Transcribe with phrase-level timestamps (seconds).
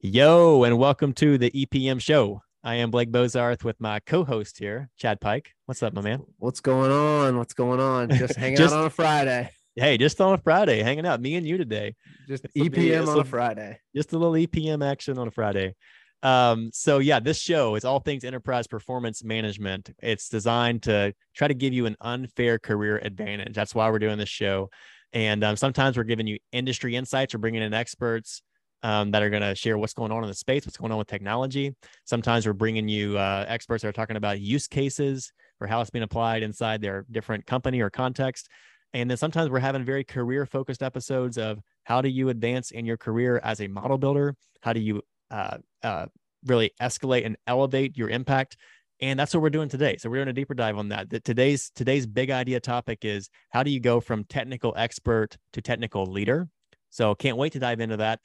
[0.00, 2.40] Yo, and welcome to the EPM show.
[2.62, 5.50] I am Blake Bozarth with my co-host here, Chad Pike.
[5.66, 6.22] What's up, my man?
[6.38, 7.36] What's going on?
[7.36, 8.08] What's going on?
[8.16, 9.50] Just hanging just, out on a Friday.
[9.74, 11.96] Hey, just on a Friday, hanging out, me and you today.
[12.28, 13.80] Just EPM on a Friday.
[13.92, 15.74] Just a little EPM action on a Friday.
[16.22, 19.90] Um, so yeah, this show is all things enterprise performance management.
[20.00, 23.54] It's designed to try to give you an unfair career advantage.
[23.56, 24.70] That's why we're doing this show.
[25.12, 28.42] And um, sometimes we're giving you industry insights or bringing in experts
[28.82, 30.98] um, that are going to share what's going on in the space, what's going on
[30.98, 31.74] with technology.
[32.04, 35.90] Sometimes we're bringing you uh, experts that are talking about use cases or how it's
[35.90, 38.48] being applied inside their different company or context.
[38.94, 42.86] And then sometimes we're having very career focused episodes of how do you advance in
[42.86, 44.34] your career as a model builder?
[44.62, 46.06] How do you uh, uh,
[46.46, 48.56] really escalate and elevate your impact?
[49.00, 49.96] And that's what we're doing today.
[49.96, 51.24] So we're doing a deeper dive on that.
[51.24, 56.06] Today's today's big idea topic is how do you go from technical expert to technical
[56.06, 56.48] leader?
[56.90, 58.20] So can't wait to dive into that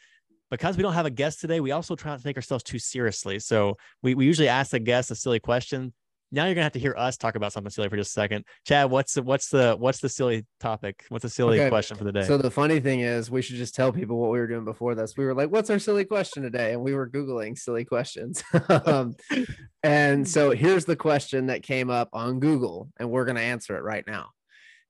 [0.53, 2.77] because we don't have a guest today, we also try not to take ourselves too
[2.77, 3.39] seriously.
[3.39, 5.94] So we, we usually ask the guest a silly question.
[6.31, 8.45] Now you're gonna have to hear us talk about something silly for just a second.
[8.66, 11.05] Chad, what's the what's the what's the silly topic?
[11.09, 11.69] What's the silly okay.
[11.69, 12.23] question for the day?
[12.23, 14.95] So the funny thing is, we should just tell people what we were doing before
[14.95, 15.16] this.
[15.16, 18.44] We were like, "What's our silly question today?" And we were googling silly questions.
[18.85, 19.16] um,
[19.83, 23.83] and so here's the question that came up on Google, and we're gonna answer it
[23.83, 24.30] right now.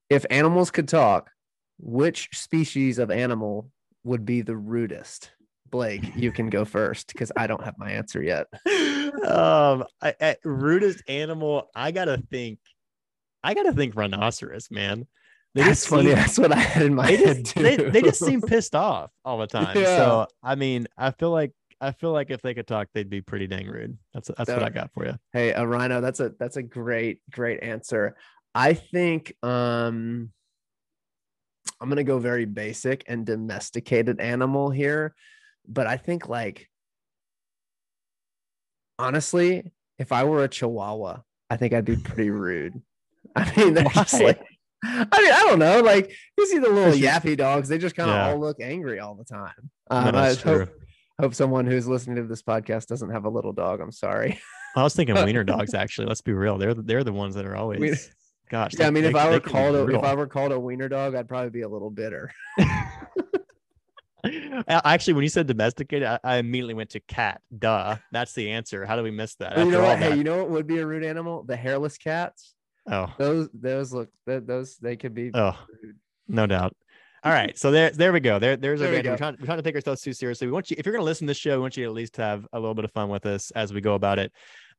[0.09, 1.29] If animals could talk,
[1.77, 3.69] which species of animal
[4.05, 5.31] would be the rudest?
[5.73, 8.45] Blake, you can go first because I don't have my answer yet.
[9.27, 12.59] um, I, at rudest animal, I gotta think.
[13.43, 15.07] I gotta think rhinoceros, man.
[15.55, 16.09] They That's funny.
[16.09, 17.55] Seem, That's what I had in my they head just.
[17.55, 19.75] They, they just seem pissed off all the time.
[19.75, 19.97] Yeah.
[19.97, 23.21] So I mean, I feel like I feel like if they could talk, they'd be
[23.21, 23.97] pretty dang rude.
[24.13, 25.15] That's that's so, what I got for you.
[25.33, 26.01] Hey, a rhino.
[26.01, 28.15] That's a that's a great great answer.
[28.53, 30.29] I think um
[31.81, 35.15] I'm gonna go very basic and domesticated animal here
[35.67, 36.69] but I think like
[38.99, 42.81] honestly, if I were a Chihuahua, I think I'd be pretty rude.
[43.35, 44.39] I mean, they're just like,
[44.83, 45.81] I mean, I don't know.
[45.81, 48.29] Like you see the little yappy dogs, they just kind of yeah.
[48.29, 49.71] all look angry all the time.
[49.89, 50.69] Um, no, I hope,
[51.19, 53.79] hope someone who's listening to this podcast doesn't have a little dog.
[53.81, 54.39] I'm sorry.
[54.75, 55.73] I was thinking wiener dogs.
[55.73, 56.57] Actually, let's be real.
[56.57, 58.09] They're they're the ones that are always.
[58.49, 58.73] Gosh.
[58.77, 60.89] Yeah, I mean, they, if I were called a, if I were called a wiener
[60.89, 62.31] dog, I'd probably be a little bitter.
[64.67, 67.41] Actually, when you said domesticated, I, I, immediately went to cat.
[67.57, 68.85] Duh, that's the answer.
[68.85, 69.57] How do we miss that?
[69.57, 69.99] you know what?
[69.99, 71.43] Hey, you know what would be a rude animal?
[71.43, 72.53] The hairless cats.
[72.89, 75.31] Oh, those those look those they could be.
[75.33, 75.97] Oh, rude.
[76.27, 76.75] no doubt.
[77.25, 78.39] All right, so there there we go.
[78.39, 80.47] There there's there a we are trying, we're trying to take ourselves too seriously.
[80.47, 81.89] We want you if you're going to listen to this show, we want you to
[81.89, 84.31] at least have a little bit of fun with us as we go about it.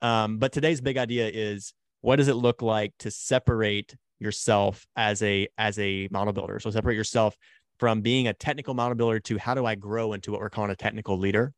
[0.02, 1.72] Um, but today's big idea is
[2.02, 6.60] what does it look like to separate yourself as a as a model builder?
[6.60, 7.34] So separate yourself
[7.84, 10.70] from being a technical model builder to how do I grow into what we're calling
[10.70, 11.52] a technical leader.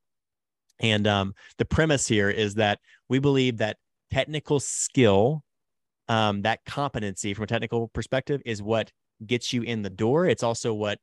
[0.80, 3.76] And um, the premise here is that we believe that
[4.10, 5.44] technical skill,
[6.08, 8.90] um, that competency from a technical perspective, is what
[9.24, 10.26] gets you in the door.
[10.26, 10.98] It's also what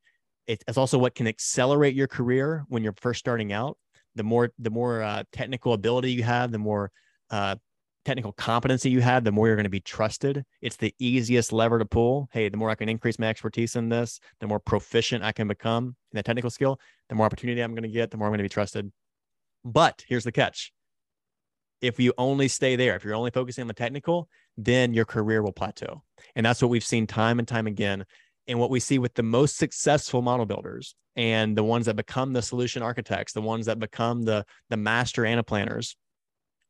[0.46, 3.78] it's also what can accelerate your career when you're first starting out.
[4.16, 6.92] The more the more uh, technical ability you have, the more
[7.30, 7.56] uh,
[8.06, 10.44] technical competency you have, the more you're going to be trusted.
[10.62, 12.30] It's the easiest lever to pull.
[12.32, 15.48] Hey, the more I can increase my expertise in this, the more proficient I can
[15.48, 18.32] become in that technical skill, the more opportunity I'm going to get, the more I'm
[18.32, 18.92] going to be trusted.
[19.64, 20.74] But here's the catch.
[21.82, 25.42] If you only stay there, if you're only focusing on the technical, then your career
[25.42, 26.04] will plateau.
[26.36, 28.06] And that's what we've seen time and time again.
[28.48, 32.34] And what we see with the most successful model builders and the ones that become
[32.34, 35.96] the solution architects, the ones that become the, the master Anaplanners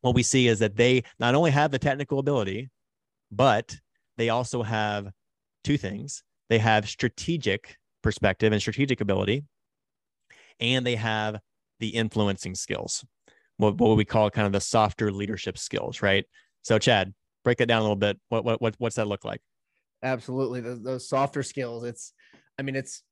[0.04, 2.70] what we see is that they not only have the technical ability,
[3.32, 3.80] but
[4.18, 5.10] they also have
[5.64, 6.24] two things.
[6.50, 9.46] They have strategic perspective and strategic ability,
[10.60, 11.40] and they have
[11.80, 13.06] the influencing skills,
[13.56, 16.26] what, what we call kind of the softer leadership skills, right?
[16.64, 17.14] So, Chad,
[17.46, 18.20] break that down a little bit.
[18.28, 19.40] What, what, what what's that look like?
[20.04, 21.86] Absolutely, those, those softer skills.
[21.86, 22.12] It's,
[22.60, 23.04] I mean, it's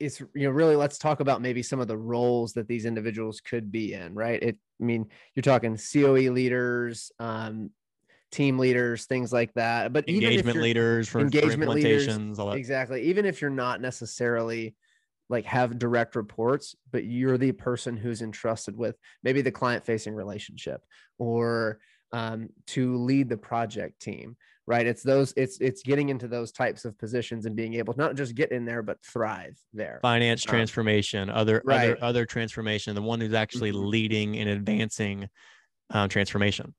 [0.00, 3.40] it's you know really let's talk about maybe some of the roles that these individuals
[3.40, 4.42] could be in right?
[4.42, 7.70] It i mean you're talking coe leaders um
[8.30, 9.92] team leaders things like that.
[9.92, 13.02] But engagement leaders for engagement for implementations leaders, exactly.
[13.02, 14.74] Even if you're not necessarily
[15.30, 20.14] like have direct reports but you're the person who's entrusted with maybe the client facing
[20.14, 20.82] relationship
[21.18, 21.78] or
[22.12, 24.36] um, to lead the project team
[24.66, 28.00] right it's those it's it's getting into those types of positions and being able to
[28.00, 31.90] not just get in there but thrive there finance um, transformation other right.
[31.90, 33.86] other other transformation the one who's actually mm-hmm.
[33.86, 35.28] leading and advancing
[35.90, 36.74] um, transformation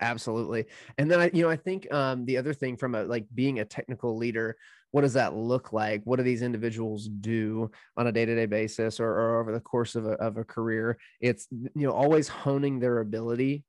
[0.00, 0.66] Absolutely.
[0.96, 3.60] And then I, you know, I think um, the other thing from a like being
[3.60, 4.56] a technical leader,
[4.92, 6.02] what does that look like?
[6.04, 10.06] What do these individuals do on a day-to-day basis or, or over the course of
[10.06, 10.98] a, of a career?
[11.20, 13.64] It's you know always honing their ability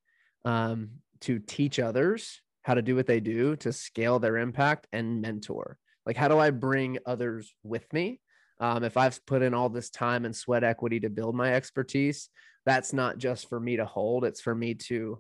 [0.46, 0.92] um,
[1.22, 5.78] to teach others how to do what they do to scale their impact and mentor.
[6.06, 8.20] Like, how do I bring others with me?
[8.60, 12.30] Um, if I've put in all this time and sweat equity to build my expertise,
[12.66, 15.20] that's not just for me to hold; it's for me to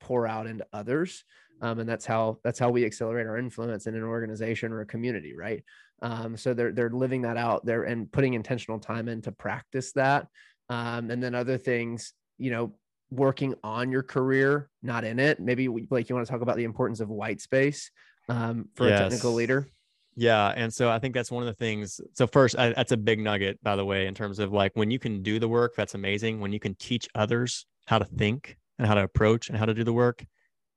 [0.00, 1.24] pour out into others
[1.62, 4.86] um, and that's how that's how we accelerate our influence in an organization or a
[4.86, 5.64] community right
[6.02, 9.92] um, so they're they're living that out there and putting intentional time in to practice
[9.92, 10.26] that
[10.68, 12.74] um, and then other things you know
[13.12, 16.64] working on your career not in it maybe like you want to talk about the
[16.64, 17.90] importance of white space
[18.28, 19.00] um, for yes.
[19.00, 19.66] a technical leader
[20.14, 20.52] yeah.
[20.54, 21.98] And so I think that's one of the things.
[22.12, 24.90] So, first, I, that's a big nugget, by the way, in terms of like when
[24.90, 26.38] you can do the work, that's amazing.
[26.38, 29.72] When you can teach others how to think and how to approach and how to
[29.72, 30.22] do the work,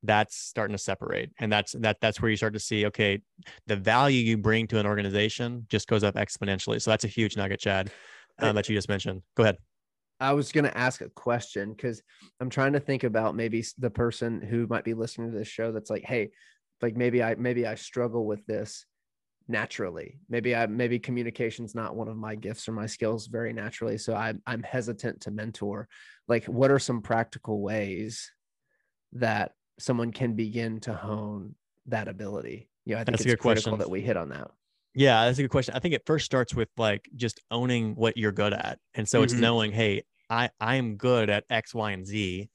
[0.05, 3.19] that's starting to separate and that's that that's where you start to see okay
[3.67, 7.35] the value you bring to an organization just goes up exponentially so that's a huge
[7.35, 7.91] nugget chad
[8.39, 9.57] um, that you just mentioned go ahead
[10.19, 12.01] i was going to ask a question because
[12.39, 15.71] i'm trying to think about maybe the person who might be listening to this show
[15.71, 16.29] that's like hey
[16.81, 18.85] like maybe i maybe i struggle with this
[19.47, 23.97] naturally maybe i maybe communication's not one of my gifts or my skills very naturally
[23.97, 25.87] so I, i'm hesitant to mentor
[26.27, 28.31] like what are some practical ways
[29.13, 31.55] that someone can begin to hone
[31.87, 32.69] that ability?
[32.85, 33.79] You know, I think that's it's critical question.
[33.79, 34.51] that we hit on that.
[34.95, 35.75] Yeah, that's a good question.
[35.75, 38.79] I think it first starts with like just owning what you're good at.
[38.93, 39.23] And so mm-hmm.
[39.25, 42.49] it's knowing, hey, I I am good at X, Y, and Z.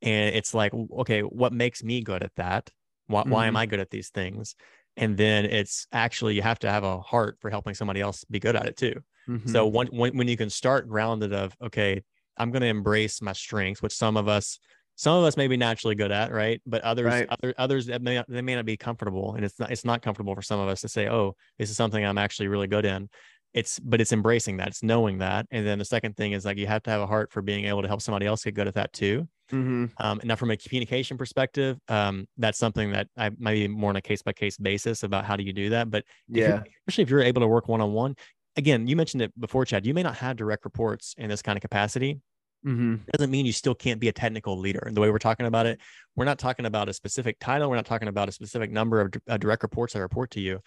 [0.00, 2.70] And it's like, okay, what makes me good at that?
[3.06, 3.30] Why, mm-hmm.
[3.30, 3.56] why am mm-hmm.
[3.58, 4.54] I good at these things?
[4.96, 8.38] And then it's actually you have to have a heart for helping somebody else be
[8.38, 9.00] good at it too.
[9.28, 9.50] Mm-hmm.
[9.50, 12.02] So when, when when you can start grounded of okay,
[12.36, 14.58] I'm going to embrace my strengths, which some of us
[14.96, 16.60] some of us may be naturally good at, right?
[16.66, 17.26] But others, right.
[17.28, 20.34] other, others that may they may not be comfortable, and it's not it's not comfortable
[20.34, 23.08] for some of us to say, "Oh, this is something I'm actually really good in."
[23.54, 26.56] It's but it's embracing that, it's knowing that, and then the second thing is like
[26.56, 28.68] you have to have a heart for being able to help somebody else get good
[28.68, 29.28] at that too.
[29.52, 29.86] Mm-hmm.
[29.98, 33.96] Um, now, from a communication perspective, um, that's something that I might be more on
[33.96, 35.90] a case by case basis about how do you do that.
[35.90, 38.16] But yeah, especially if you're able to work one on one,
[38.56, 39.86] again, you mentioned it before, Chad.
[39.86, 42.20] You may not have direct reports in this kind of capacity,
[42.66, 42.96] Mm-hmm.
[43.12, 44.82] Doesn't mean you still can't be a technical leader.
[44.86, 45.80] And the way we're talking about it,
[46.14, 47.68] we're not talking about a specific title.
[47.68, 50.60] We're not talking about a specific number of uh, direct reports that report to you.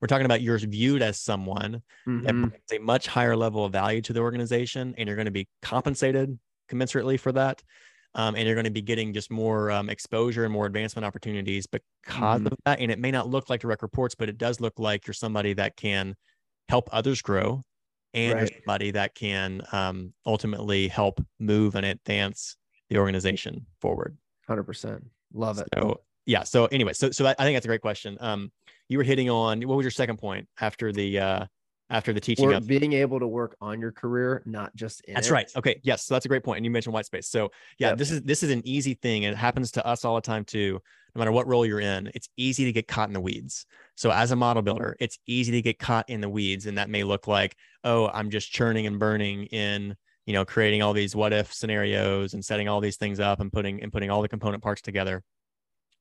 [0.00, 2.22] We're talking about you're viewed as someone mm-hmm.
[2.22, 5.32] that brings a much higher level of value to the organization, and you're going to
[5.32, 6.38] be compensated
[6.70, 7.62] commensurately for that.
[8.14, 11.66] Um, and you're going to be getting just more um, exposure and more advancement opportunities
[11.66, 12.46] because mm-hmm.
[12.46, 12.80] of that.
[12.80, 15.52] And it may not look like direct reports, but it does look like you're somebody
[15.54, 16.14] that can
[16.68, 17.62] help others grow
[18.14, 18.52] and right.
[18.54, 22.56] somebody that can um, ultimately help move and advance
[22.88, 24.16] the organization forward.
[24.46, 25.68] Hundred percent, love it.
[25.74, 26.44] So yeah.
[26.44, 28.16] So anyway, so so I think that's a great question.
[28.20, 28.50] Um,
[28.88, 31.46] you were hitting on what was your second point after the uh
[31.90, 35.28] after the teaching of being able to work on your career, not just in That's
[35.28, 35.32] it.
[35.32, 35.50] right.
[35.56, 35.80] Okay.
[35.82, 36.04] Yes.
[36.04, 36.58] So that's a great point.
[36.58, 37.28] And you mentioned white space.
[37.28, 37.98] So yeah, yep.
[37.98, 39.24] this is this is an easy thing.
[39.24, 40.80] And it happens to us all the time too.
[41.14, 43.64] No matter what role you're in, it's easy to get caught in the weeds.
[43.96, 46.66] So as a model builder, it's easy to get caught in the weeds.
[46.66, 49.96] And that may look like, oh, I'm just churning and burning in,
[50.26, 53.50] you know, creating all these what if scenarios and setting all these things up and
[53.50, 55.22] putting and putting all the component parts together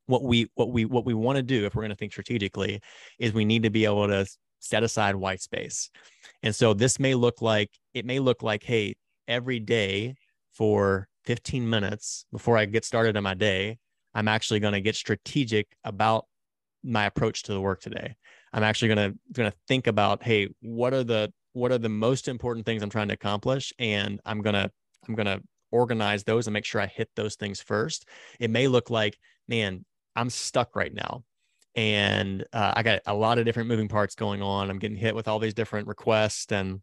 [0.07, 2.81] what we what we what we want to do if we're going to think strategically
[3.19, 4.25] is we need to be able to
[4.59, 5.89] set aside white space.
[6.43, 8.95] And so this may look like it may look like, hey,
[9.27, 10.15] every day
[10.53, 13.77] for 15 minutes before I get started on my day,
[14.13, 16.25] I'm actually going to get strategic about
[16.83, 18.15] my approach to the work today.
[18.53, 21.89] I'm actually going to going to think about, hey, what are the what are the
[21.89, 24.71] most important things I'm trying to accomplish and I'm going to
[25.07, 25.41] I'm going to
[25.71, 28.07] organize those and make sure I hit those things first.
[28.39, 29.17] It may look like,
[29.47, 31.23] man, I'm stuck right now
[31.77, 34.71] and uh, I got a lot of different moving parts going on.
[34.71, 36.81] I'm getting hit with all these different requests and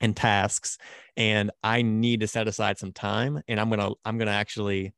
[0.00, 0.78] and tasks,
[1.16, 3.42] and I need to set aside some time.
[3.46, 4.94] And I'm gonna I'm gonna actually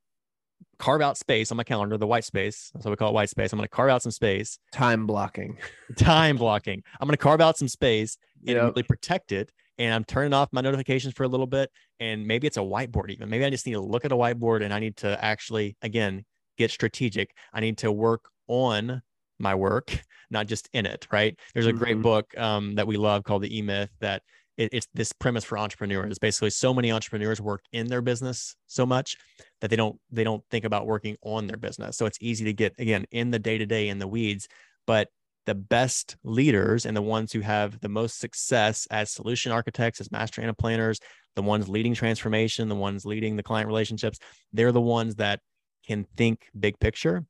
[0.78, 2.70] carve out space on my calendar, the white space.
[2.72, 3.52] That's what we call it, white space.
[3.52, 4.58] I'm gonna carve out some space.
[4.72, 5.58] Time blocking.
[5.96, 6.82] Time blocking.
[7.00, 8.16] I'm gonna carve out some space
[8.46, 8.62] and yep.
[8.62, 9.50] really protect it.
[9.76, 11.70] And I'm turning off my notifications for a little bit.
[11.98, 13.28] And maybe it's a whiteboard even.
[13.28, 16.24] Maybe I just need to look at a whiteboard and I need to actually again
[16.56, 17.34] get strategic.
[17.52, 19.02] I need to work on
[19.38, 19.98] my work,
[20.30, 21.38] not just in it, right?
[21.54, 21.78] There's a mm-hmm.
[21.78, 24.22] great book um, that we love called The E Myth that
[24.56, 26.18] it, it's this premise for entrepreneurs.
[26.18, 29.16] Basically, so many entrepreneurs work in their business so much
[29.60, 31.96] that they don't they don't think about working on their business.
[31.96, 34.48] So it's easy to get again in the day to day in the weeds,
[34.86, 35.08] but
[35.44, 40.10] the best leaders and the ones who have the most success as solution architects, as
[40.10, 40.98] master Anaplanners,
[41.36, 44.18] the ones leading transformation, the ones leading the client relationships,
[44.52, 45.38] they're the ones that
[45.86, 47.24] can think big picture.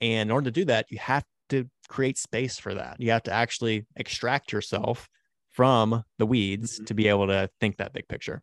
[0.00, 2.96] And in order to do that, you have to create space for that.
[2.98, 5.08] You have to actually extract yourself
[5.50, 6.84] from the weeds mm-hmm.
[6.84, 8.42] to be able to think that big picture.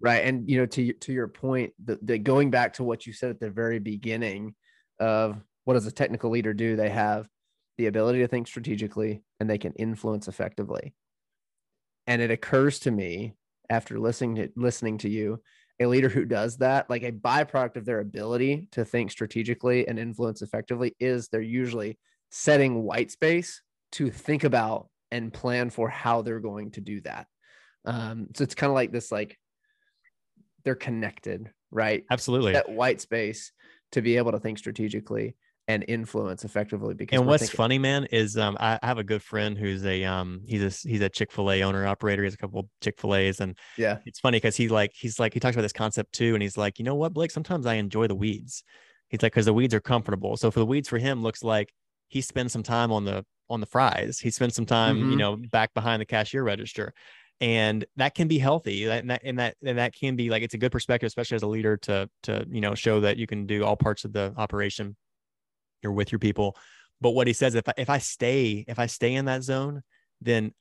[0.00, 0.24] Right.
[0.24, 3.30] And you know, to to your point, the, the going back to what you said
[3.30, 4.54] at the very beginning
[5.00, 6.76] of what does a technical leader do?
[6.76, 7.28] They have
[7.78, 10.94] the ability to think strategically and they can influence effectively.
[12.06, 13.34] And it occurs to me
[13.68, 15.42] after listening to listening to you,
[15.80, 19.98] a leader who does that, like a byproduct of their ability to think strategically and
[19.98, 21.98] influence effectively, is they're usually
[22.30, 27.26] setting white space to think about and plan for how they're going to do that.
[27.84, 29.38] Um, so it's kind of like this, like
[30.64, 32.04] they're connected, right?
[32.10, 32.52] Absolutely.
[32.52, 33.52] That white space
[33.92, 35.34] to be able to think strategically
[35.68, 39.22] and influence effectively because and what's thinking- funny man is um I have a good
[39.22, 42.70] friend who's a um he's a he's a chick-fil-a owner operator he has a couple
[42.80, 46.12] chick-fil-a's and yeah it's funny because he like he's like he talks about this concept
[46.12, 48.64] too and he's like you know what blake sometimes i enjoy the weeds
[49.08, 51.70] he's like because the weeds are comfortable so for the weeds for him looks like
[52.08, 55.10] he spends some time on the on the fries he spends some time mm-hmm.
[55.12, 56.92] you know back behind the cashier register
[57.40, 60.54] and that can be healthy and that and that and that can be like it's
[60.54, 63.46] a good perspective especially as a leader to to you know show that you can
[63.46, 64.96] do all parts of the operation
[65.82, 66.56] you're with your people.
[67.00, 69.82] But what he says, if I, if I stay, if I stay in that zone,
[70.20, 70.52] then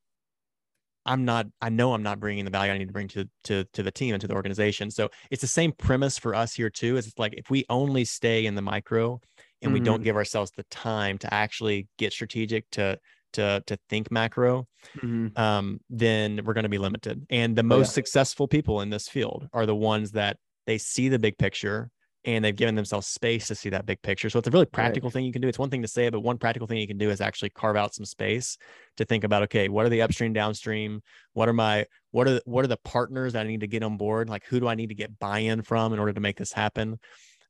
[1.05, 3.63] I'm not, I know I'm not bringing the value I need to bring to, to,
[3.73, 4.91] to the team and to the organization.
[4.91, 6.97] So it's the same premise for us here too.
[6.97, 9.19] Is it's like, if we only stay in the micro
[9.61, 9.73] and mm-hmm.
[9.73, 10.03] we don't mm-hmm.
[10.03, 12.99] give ourselves the time to actually get strategic to,
[13.33, 15.37] to, to think macro, mm-hmm.
[15.39, 17.25] um, then we're going to be limited.
[17.29, 17.93] And the most oh, yeah.
[17.93, 21.89] successful people in this field are the ones that they see the big picture
[22.25, 24.29] and they've given themselves space to see that big picture.
[24.29, 25.13] So it's a really practical right.
[25.13, 25.47] thing you can do.
[25.47, 27.77] It's one thing to say, but one practical thing you can do is actually carve
[27.77, 28.57] out some space
[28.97, 31.01] to think about, okay, what are the upstream, downstream?
[31.33, 33.95] What are my, what are, what are the partners that I need to get on
[33.95, 34.29] board?
[34.29, 36.99] Like, who do I need to get buy-in from in order to make this happen?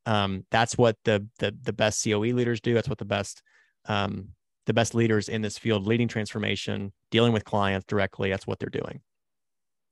[0.08, 2.74] Um, that's what the, the, the best COE leaders do.
[2.74, 3.44] That's what the best,
[3.86, 4.30] um,
[4.66, 8.30] the best leaders in this field, leading transformation, dealing with clients directly.
[8.30, 9.02] That's what they're doing.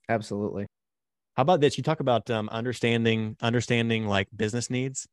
[0.08, 0.66] Absolutely.
[1.36, 1.76] How about this?
[1.76, 5.06] You talk about um, understanding understanding like business needs.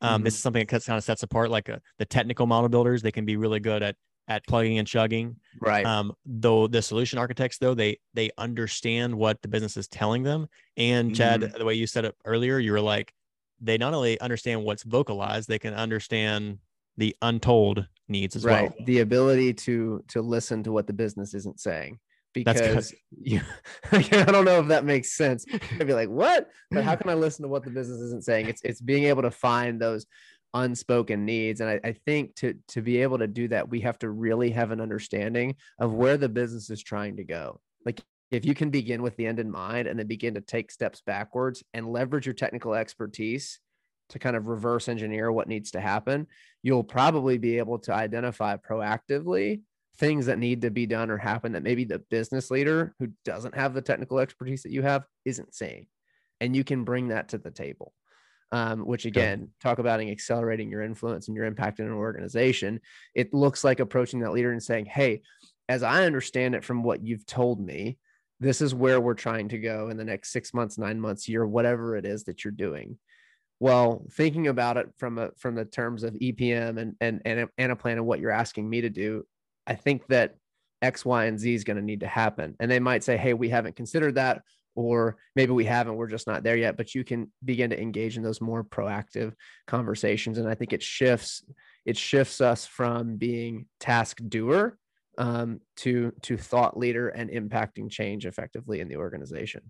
[0.00, 0.24] Um, mm-hmm.
[0.24, 3.02] This is something that kind of sets apart like a, uh, the technical model builders.
[3.02, 3.96] They can be really good at
[4.28, 5.36] at plugging and chugging.
[5.60, 5.84] Right.
[5.84, 10.48] Um, though the solution architects, though they they understand what the business is telling them.
[10.76, 11.58] And Chad, mm-hmm.
[11.58, 13.12] the way you said it earlier, you were like,
[13.60, 16.58] they not only understand what's vocalized, they can understand
[16.96, 18.70] the untold needs as right.
[18.70, 18.86] well.
[18.86, 21.98] The ability to to listen to what the business isn't saying
[22.34, 23.40] because you,
[23.92, 25.44] I don't know if that makes sense.
[25.52, 26.48] I'd be like, what?
[26.70, 28.48] But how can I listen to what the business isn't saying?
[28.48, 30.06] It's it's being able to find those
[30.54, 31.60] unspoken needs.
[31.60, 34.50] And I, I think to to be able to do that, we have to really
[34.50, 37.60] have an understanding of where the business is trying to go.
[37.84, 38.00] Like
[38.30, 41.02] if you can begin with the end in mind and then begin to take steps
[41.06, 43.58] backwards and leverage your technical expertise
[44.10, 46.26] to kind of reverse engineer what needs to happen,
[46.62, 49.60] you'll probably be able to identify proactively
[49.96, 53.54] things that need to be done or happen that maybe the business leader who doesn't
[53.54, 55.86] have the technical expertise that you have isn't seeing.
[56.40, 57.92] And you can bring that to the table.
[58.50, 62.80] Um, which again, talk about accelerating your influence and your impact in an organization.
[63.14, 65.20] It looks like approaching that leader and saying, Hey,
[65.68, 67.98] as I understand it from what you've told me,
[68.40, 71.46] this is where we're trying to go in the next six months, nine months, year,
[71.46, 72.98] whatever it is that you're doing.
[73.60, 77.92] Well, thinking about it from a from the terms of EPM and and and Anaplan
[77.92, 79.26] and what you're asking me to do,
[79.66, 80.36] I think that
[80.80, 82.54] X, Y, and Z is going to need to happen.
[82.60, 84.42] And they might say, hey, we haven't considered that,
[84.76, 86.76] or maybe we haven't, we're just not there yet.
[86.76, 89.32] But you can begin to engage in those more proactive
[89.66, 90.38] conversations.
[90.38, 91.42] And I think it shifts,
[91.84, 94.78] it shifts us from being task doer
[95.18, 99.60] um, to to thought leader and impacting change effectively in the organization.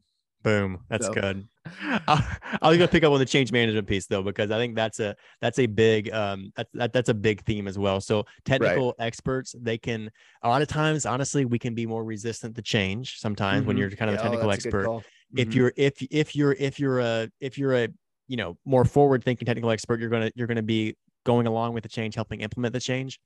[0.44, 0.84] Boom.
[0.88, 1.14] That's so.
[1.14, 1.48] good.
[2.06, 2.24] I'll,
[2.62, 5.16] I'll go pick up on the change management piece though, because I think that's a
[5.40, 8.00] that's a big um that, that that's a big theme as well.
[8.00, 9.06] So technical right.
[9.06, 10.10] experts, they can
[10.42, 13.68] a lot of times, honestly, we can be more resistant to change sometimes mm-hmm.
[13.68, 14.86] when you're kind of yeah, a oh, technical oh, expert.
[14.86, 15.38] Mm-hmm.
[15.38, 17.88] If you're if if you're if you're a if you're a
[18.28, 21.82] you know more forward thinking technical expert, you're gonna you're gonna be going along with
[21.82, 23.18] the change, helping implement the change.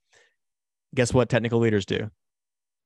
[0.93, 2.09] Guess what technical leaders do?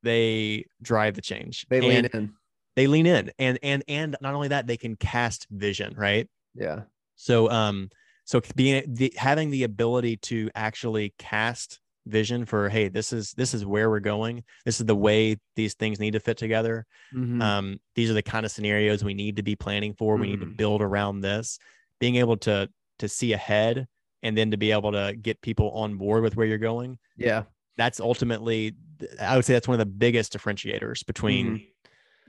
[0.03, 1.65] They drive the change.
[1.69, 2.33] They lean in
[2.77, 6.83] they lean in and and and not only that they can cast vision right yeah
[7.17, 7.89] so um
[8.23, 13.53] so being the having the ability to actually cast vision for hey this is this
[13.53, 17.41] is where we're going this is the way these things need to fit together mm-hmm.
[17.41, 20.21] um these are the kind of scenarios we need to be planning for mm-hmm.
[20.21, 20.55] we need to mm-hmm.
[20.55, 21.59] build around this
[21.99, 23.87] being able to to see ahead
[24.23, 27.43] and then to be able to get people on board with where you're going yeah
[27.77, 28.75] that's ultimately
[29.21, 31.63] i would say that's one of the biggest differentiators between mm-hmm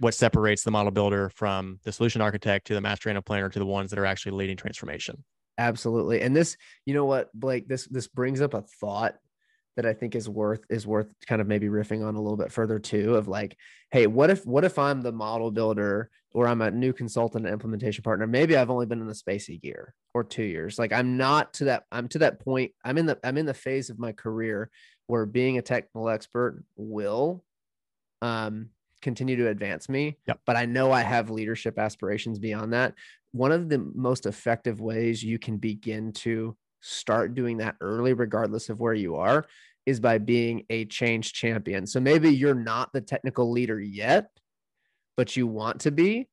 [0.01, 3.67] what separates the model builder from the solution architect to the master planner to the
[3.67, 5.25] ones that are actually leading transformation.
[5.59, 6.23] absolutely.
[6.23, 9.17] And this, you know what, Blake, this this brings up a thought
[9.77, 12.51] that I think is worth is worth kind of maybe riffing on a little bit
[12.53, 13.57] further too of like,
[13.91, 17.53] hey, what if what if I'm the model builder or I'm a new consultant and
[17.53, 18.27] implementation partner?
[18.27, 20.79] Maybe I've only been in the space a year or two years.
[20.79, 22.73] Like I'm not to that, I'm to that point.
[22.85, 24.71] I'm in the I'm in the phase of my career
[25.09, 27.45] where being a technical expert will
[28.23, 30.17] um continue to advance me.
[30.27, 30.41] Yep.
[30.45, 32.95] But I know I have leadership aspirations beyond that.
[33.33, 38.69] One of the most effective ways you can begin to start doing that early, regardless
[38.69, 39.47] of where you are,
[39.87, 41.87] is by being a change champion.
[41.87, 44.31] So maybe you're not the technical leader yet,
[45.17, 46.29] but you want to be.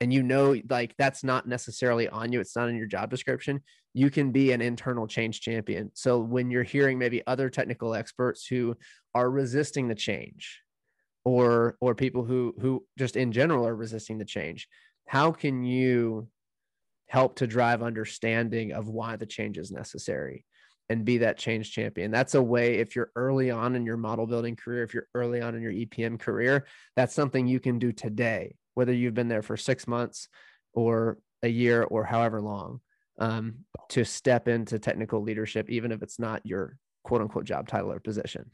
[0.00, 3.62] And you know, like that's not necessarily on you, it's not in your job description.
[3.96, 5.90] You can be an internal change champion.
[5.94, 8.76] So when you're hearing maybe other technical experts who
[9.14, 10.60] are resisting the change,
[11.26, 14.68] or or people who who just in general are resisting the change
[15.08, 16.28] how can you
[17.08, 20.44] help to drive understanding of why the change is necessary
[20.88, 24.24] and be that change champion that's a way if you're early on in your model
[24.24, 27.90] building career if you're early on in your epm career that's something you can do
[27.90, 30.28] today whether you've been there for six months
[30.74, 32.80] or a year or however long
[33.18, 33.54] um,
[33.88, 38.00] to step into technical leadership even if it's not your quote unquote job title or
[38.00, 38.50] position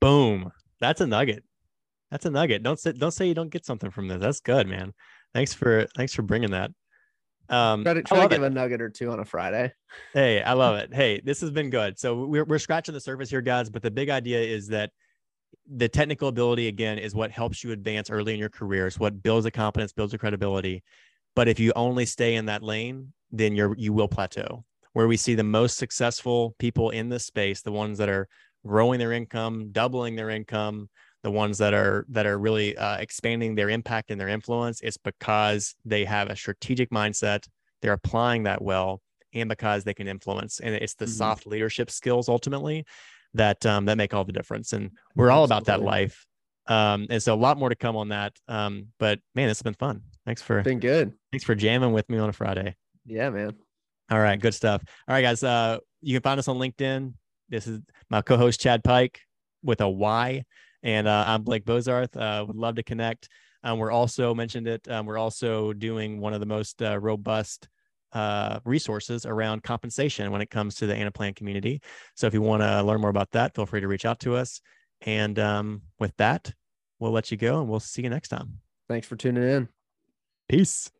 [0.00, 1.44] boom that's a nugget
[2.14, 2.62] that's a nugget.
[2.62, 4.20] Don't say don't say you don't get something from this.
[4.20, 4.92] That's good, man.
[5.34, 6.70] Thanks for thanks for bringing that.
[7.48, 8.46] Um, try to, try to give it.
[8.46, 9.72] a nugget or two on a Friday.
[10.12, 10.94] Hey, I love it.
[10.94, 11.98] Hey, this has been good.
[11.98, 13.68] So we're we're scratching the surface here, guys.
[13.68, 14.90] But the big idea is that
[15.68, 18.86] the technical ability again is what helps you advance early in your career.
[18.86, 20.84] It's what builds a confidence, builds a credibility.
[21.34, 24.64] But if you only stay in that lane, then you're you will plateau.
[24.92, 28.28] Where we see the most successful people in this space, the ones that are
[28.64, 30.88] growing their income, doubling their income,
[31.24, 34.98] the ones that are that are really uh, expanding their impact and their influence it's
[34.98, 37.46] because they have a strategic mindset
[37.84, 39.02] they're applying that well
[39.34, 40.60] and because they can influence.
[40.60, 41.12] And it's the mm-hmm.
[41.12, 42.86] soft leadership skills ultimately
[43.34, 44.72] that um, that make all the difference.
[44.72, 46.24] And we're all about that life.
[46.66, 48.32] Um, and so a lot more to come on that.
[48.48, 50.00] Um, but man it's been fun.
[50.24, 51.12] Thanks for been good.
[51.30, 52.74] thanks for jamming with me on a friday
[53.06, 53.54] yeah man
[54.10, 57.14] all right good stuff all right guys uh, you can find us on linkedin
[57.48, 59.20] this is my co-host chad pike
[59.62, 60.44] with a y
[60.84, 62.14] and uh, I'm Blake Bozarth.
[62.14, 63.28] Uh, would love to connect.
[63.64, 64.86] Um, we're also mentioned it.
[64.88, 67.66] Um, we're also doing one of the most uh, robust
[68.12, 71.80] uh, resources around compensation when it comes to the Anaplan community.
[72.14, 74.36] So if you want to learn more about that, feel free to reach out to
[74.36, 74.60] us.
[75.00, 76.52] And um, with that,
[77.00, 78.60] we'll let you go and we'll see you next time.
[78.88, 79.68] Thanks for tuning in.
[80.48, 80.93] Peace.